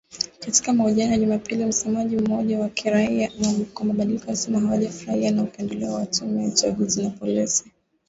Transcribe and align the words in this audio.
Katika 0.39 0.73
mahojiano 0.73 1.11
ya 1.11 1.17
Jumapili, 1.19 1.65
msemaji 1.65 2.15
wa 2.15 2.23
'Umoja 2.23 2.59
wa 2.59 2.69
Kiraia 2.69 3.31
kwa 3.73 3.85
Mabadiliko' 3.85 4.27
alisema 4.27 4.59
hawajafurahishwa 4.59 5.31
na 5.31 5.43
upendeleo 5.43 5.93
wa 5.93 6.05
tume 6.05 6.43
ya 6.43 6.49
uchaguzi 6.49 7.03
na 7.03 7.09
polisi 7.09 7.71